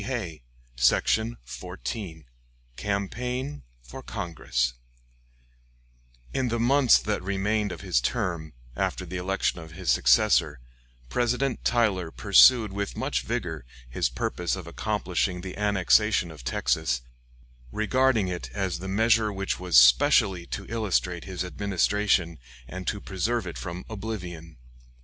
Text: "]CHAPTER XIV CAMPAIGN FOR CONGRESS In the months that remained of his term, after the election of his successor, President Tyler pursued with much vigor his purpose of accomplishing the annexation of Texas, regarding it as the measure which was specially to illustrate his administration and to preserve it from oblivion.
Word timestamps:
"]CHAPTER 0.01 0.39
XIV 0.77 2.23
CAMPAIGN 2.75 3.61
FOR 3.83 4.01
CONGRESS 4.01 4.73
In 6.33 6.47
the 6.47 6.59
months 6.59 6.97
that 6.97 7.21
remained 7.21 7.71
of 7.71 7.81
his 7.81 8.01
term, 8.01 8.53
after 8.75 9.05
the 9.05 9.17
election 9.17 9.59
of 9.59 9.73
his 9.73 9.91
successor, 9.91 10.59
President 11.09 11.63
Tyler 11.63 12.09
pursued 12.09 12.73
with 12.73 12.97
much 12.97 13.21
vigor 13.21 13.63
his 13.87 14.09
purpose 14.09 14.55
of 14.55 14.65
accomplishing 14.65 15.41
the 15.41 15.55
annexation 15.55 16.31
of 16.31 16.43
Texas, 16.43 17.01
regarding 17.71 18.27
it 18.27 18.49
as 18.55 18.79
the 18.79 18.87
measure 18.87 19.31
which 19.31 19.59
was 19.59 19.77
specially 19.77 20.47
to 20.47 20.65
illustrate 20.67 21.25
his 21.25 21.45
administration 21.45 22.39
and 22.67 22.87
to 22.87 22.99
preserve 22.99 23.45
it 23.45 23.59
from 23.59 23.85
oblivion. 23.87 24.57